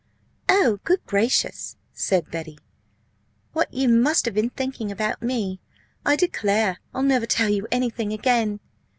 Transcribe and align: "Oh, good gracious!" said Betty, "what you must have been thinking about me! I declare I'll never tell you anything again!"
"Oh, 0.49 0.79
good 0.83 1.05
gracious!" 1.05 1.77
said 1.93 2.31
Betty, 2.31 2.57
"what 3.53 3.71
you 3.71 3.87
must 3.87 4.25
have 4.25 4.33
been 4.33 4.49
thinking 4.49 4.91
about 4.91 5.21
me! 5.21 5.59
I 6.03 6.15
declare 6.15 6.79
I'll 6.91 7.03
never 7.03 7.27
tell 7.27 7.49
you 7.49 7.67
anything 7.71 8.11
again!" 8.11 8.61